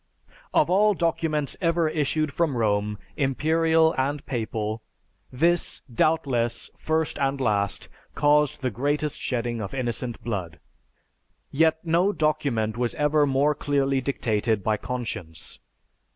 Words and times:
Of 0.51 0.67
all 0.67 0.95
documents 0.95 1.55
ever 1.61 1.87
issued 1.87 2.33
from 2.33 2.57
Rome, 2.57 2.97
imperial 3.17 3.93
and 3.99 4.25
papal, 4.25 4.81
this, 5.31 5.83
doubtless, 5.93 6.71
first 6.79 7.19
and 7.19 7.39
last, 7.39 7.87
caused 8.15 8.61
the 8.63 8.71
greatest 8.71 9.19
shedding 9.19 9.61
of 9.61 9.75
innocent 9.75 10.19
blood. 10.23 10.59
Yet 11.51 11.85
no 11.85 12.11
document 12.11 12.77
was 12.77 12.95
ever 12.95 13.27
more 13.27 13.53
clearly 13.53 14.01
dictated 14.01 14.63
by 14.63 14.75
conscience. 14.77 15.59